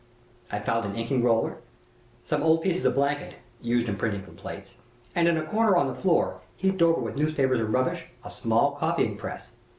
"I 0.51 0.57
found 0.57 0.83
an 0.85 0.95
inking 0.95 1.21
roller, 1.21 1.59
some 2.23 2.41
old 2.41 2.63
pieces 2.63 2.83
of 2.85 2.95
blanket 2.95 3.35
(used 3.61 3.87
in 3.87 3.97
printing 3.97 4.23
from 4.23 4.35
plates), 4.35 4.77
and 5.13 5.27
in 5.27 5.37
a 5.37 5.43
corner 5.45 5.75
on 5.77 5.85
the 5.85 5.93
floor, 5.93 6.41
heaped 6.55 6.81
over 6.81 6.99
with 6.99 7.17
newspapers 7.17 7.59
and 7.59 7.71
rubbish, 7.71 8.05
a 8.25 8.31
small 8.31 8.71
copying 8.71 9.15
press. 9.15 9.57